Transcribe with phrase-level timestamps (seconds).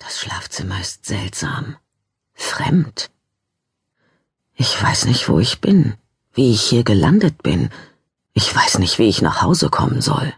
[0.00, 1.76] Das Schlafzimmer ist seltsam,
[2.32, 3.10] fremd.
[4.54, 5.94] Ich weiß nicht, wo ich bin,
[6.32, 7.70] wie ich hier gelandet bin.
[8.32, 10.32] Ich weiß nicht, wie ich nach Hause kommen soll.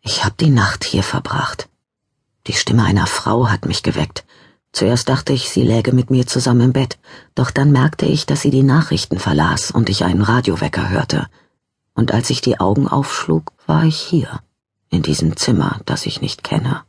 [0.00, 1.68] Ich hab die Nacht hier verbracht.
[2.46, 4.24] Die Stimme einer Frau hat mich geweckt.
[4.72, 6.98] Zuerst dachte ich, sie läge mit mir zusammen im Bett,
[7.34, 11.26] doch dann merkte ich, dass sie die Nachrichten verlas und ich einen Radiowecker hörte.
[11.94, 14.40] Und als ich die Augen aufschlug, war ich hier,
[14.88, 16.84] in diesem Zimmer, das ich nicht kenne.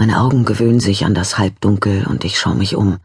[0.00, 2.98] Meine Augen gewöhnen sich an das Halbdunkel und ich schaue mich um.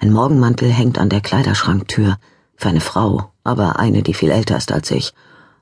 [0.00, 2.18] Ein Morgenmantel hängt an der Kleiderschranktür,
[2.56, 5.14] für eine Frau, aber eine, die viel älter ist als ich,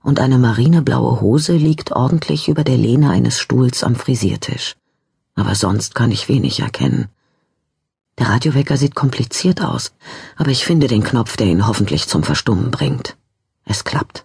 [0.03, 4.77] und eine marineblaue Hose liegt ordentlich über der Lehne eines Stuhls am Frisiertisch.
[5.35, 7.09] Aber sonst kann ich wenig erkennen.
[8.17, 9.93] Der Radiowecker sieht kompliziert aus,
[10.37, 13.19] aber ich finde den Knopf, der ihn hoffentlich zum Verstummen bringt.
[13.67, 14.25] Es klappt.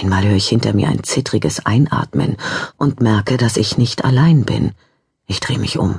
[0.00, 2.36] Einmal höre ich hinter mir ein zittriges Einatmen
[2.76, 4.70] und merke, dass ich nicht allein bin.
[5.26, 5.98] Ich drehe mich um.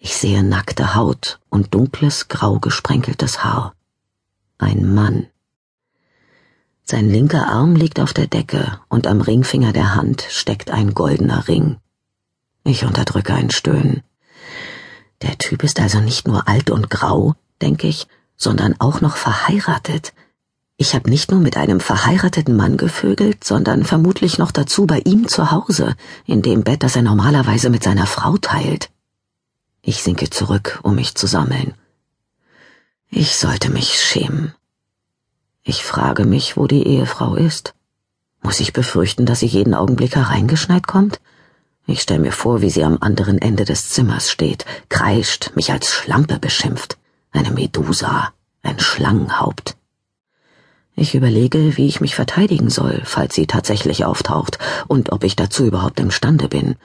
[0.00, 3.74] Ich sehe nackte Haut und dunkles, grau gesprenkeltes Haar.
[4.58, 5.28] Ein Mann.
[6.82, 11.46] Sein linker Arm liegt auf der Decke und am Ringfinger der Hand steckt ein goldener
[11.46, 11.76] Ring.
[12.64, 14.02] Ich unterdrücke ein Stöhnen.
[15.22, 20.12] Der Typ ist also nicht nur alt und grau, denke ich, sondern auch noch verheiratet.
[20.82, 25.28] Ich habe nicht nur mit einem verheirateten Mann gevögelt, sondern vermutlich noch dazu bei ihm
[25.28, 25.94] zu Hause,
[26.26, 28.90] in dem Bett, das er normalerweise mit seiner Frau teilt.
[29.82, 31.74] Ich sinke zurück, um mich zu sammeln.
[33.10, 34.54] Ich sollte mich schämen.
[35.62, 37.74] Ich frage mich, wo die Ehefrau ist.
[38.42, 41.20] Muss ich befürchten, dass sie jeden Augenblick hereingeschneit kommt?
[41.86, 45.92] Ich stell mir vor, wie sie am anderen Ende des Zimmers steht, kreischt, mich als
[45.92, 46.98] Schlampe beschimpft.
[47.30, 48.32] Eine Medusa,
[48.64, 49.76] ein Schlangenhaupt.
[50.94, 55.64] Ich überlege, wie ich mich verteidigen soll, falls sie tatsächlich auftaucht, und ob ich dazu
[55.64, 56.76] überhaupt imstande bin.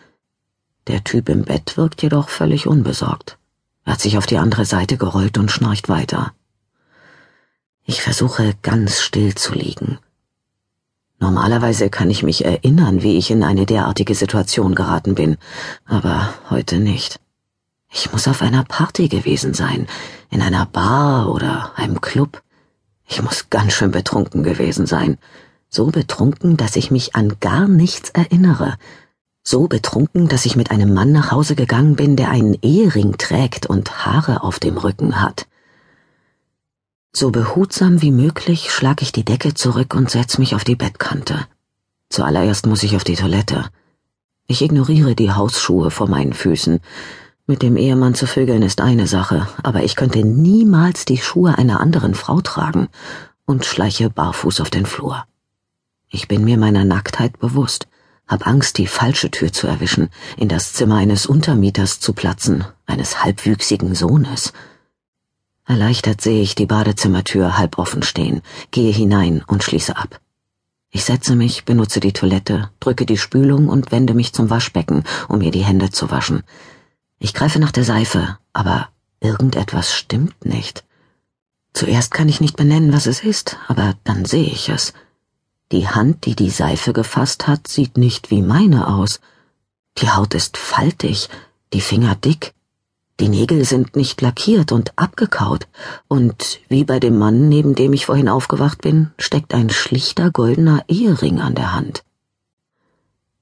[0.88, 3.38] Der Typ im Bett wirkt jedoch völlig unbesorgt.
[3.84, 6.34] Er hat sich auf die andere Seite gerollt und schnarcht weiter.
[7.86, 10.00] Ich versuche ganz still zu liegen.
[11.20, 15.38] Normalerweise kann ich mich erinnern, wie ich in eine derartige Situation geraten bin,
[15.86, 17.20] aber heute nicht.
[17.92, 19.88] Ich muss auf einer Party gewesen sein,
[20.30, 22.44] in einer Bar oder einem Club.
[23.08, 25.18] Ich muss ganz schön betrunken gewesen sein.
[25.70, 28.76] So betrunken, dass ich mich an gar nichts erinnere.
[29.44, 33.66] So betrunken, dass ich mit einem Mann nach Hause gegangen bin, der einen Ehering trägt
[33.66, 35.48] und Haare auf dem Rücken hat.
[37.14, 41.48] So behutsam wie möglich schlag ich die Decke zurück und setz mich auf die Bettkante.
[42.10, 43.66] Zuallererst muss ich auf die Toilette.
[44.48, 46.80] Ich ignoriere die Hausschuhe vor meinen Füßen.
[47.50, 51.80] Mit dem Ehemann zu vögeln ist eine Sache, aber ich könnte niemals die Schuhe einer
[51.80, 52.90] anderen Frau tragen
[53.46, 55.24] und schleiche barfuß auf den Flur.
[56.10, 57.88] Ich bin mir meiner Nacktheit bewusst,
[58.28, 63.24] hab Angst, die falsche Tür zu erwischen, in das Zimmer eines Untermieters zu platzen, eines
[63.24, 64.52] halbwüchsigen Sohnes.
[65.66, 68.42] Erleichtert sehe ich die Badezimmertür halb offen stehen,
[68.72, 70.20] gehe hinein und schließe ab.
[70.90, 75.40] Ich setze mich, benutze die Toilette, drücke die Spülung und wende mich zum Waschbecken, um
[75.40, 76.44] mir die Hände zu waschen.
[77.20, 78.90] Ich greife nach der Seife, aber
[79.20, 80.84] irgendetwas stimmt nicht.
[81.74, 84.94] Zuerst kann ich nicht benennen, was es ist, aber dann sehe ich es.
[85.72, 89.20] Die Hand, die die Seife gefasst hat, sieht nicht wie meine aus.
[89.98, 91.30] Die Haut ist faltig,
[91.74, 92.54] die Finger dick,
[93.20, 95.68] die Nägel sind nicht lackiert und abgekaut,
[96.08, 100.84] und wie bei dem Mann, neben dem ich vorhin aufgewacht bin, steckt ein schlichter goldener
[100.88, 102.04] Ehering an der Hand.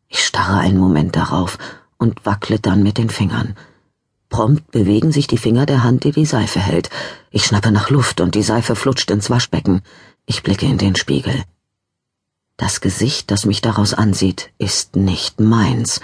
[0.07, 1.57] Ich starre einen Moment darauf
[1.97, 3.55] und wackle dann mit den Fingern.
[4.29, 6.89] Prompt bewegen sich die Finger der Hand, die die Seife hält.
[7.29, 9.81] Ich schnappe nach Luft und die Seife flutscht ins Waschbecken.
[10.25, 11.43] Ich blicke in den Spiegel.
[12.57, 16.01] Das Gesicht, das mich daraus ansieht, ist nicht meins.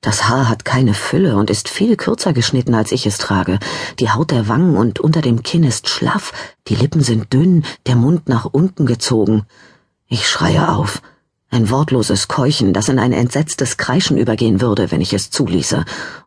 [0.00, 3.58] Das Haar hat keine Fülle und ist viel kürzer geschnitten, als ich es trage.
[3.98, 6.32] Die Haut der Wangen und unter dem Kinn ist schlaff,
[6.68, 9.44] die Lippen sind dünn, der Mund nach unten gezogen.
[10.06, 11.02] Ich schreie auf.
[11.50, 15.84] Ein wortloses Keuchen, das in ein entsetztes Kreischen übergehen würde, wenn ich es zuließe.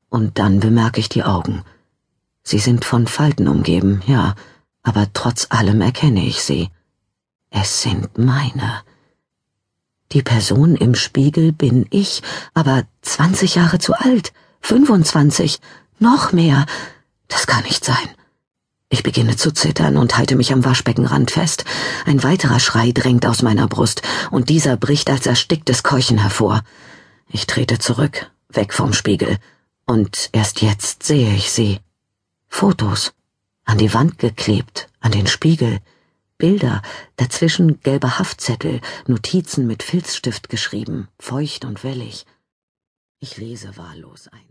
[0.09, 1.63] Und dann bemerke ich die Augen.
[2.43, 4.35] Sie sind von Falten umgeben, ja,
[4.81, 6.69] aber trotz allem erkenne ich sie.
[7.51, 8.81] Es sind meine.
[10.11, 12.23] Die Person im Spiegel bin ich,
[12.53, 15.59] aber zwanzig Jahre zu alt, fünfundzwanzig,
[15.99, 16.65] noch mehr.
[17.27, 18.09] Das kann nicht sein.
[18.93, 21.63] Ich beginne zu zittern und halte mich am Waschbeckenrand fest.
[22.05, 24.01] Ein weiterer Schrei drängt aus meiner Brust,
[24.31, 26.61] und dieser bricht als ersticktes Keuchen hervor.
[27.29, 29.37] Ich trete zurück, weg vom Spiegel,
[29.85, 31.79] und erst jetzt sehe ich sie.
[32.49, 33.13] Fotos.
[33.63, 35.79] An die Wand geklebt, an den Spiegel.
[36.37, 36.81] Bilder,
[37.15, 42.25] dazwischen gelbe Haftzettel, Notizen mit Filzstift geschrieben, feucht und wellig.
[43.19, 44.49] Ich lese wahllos ein.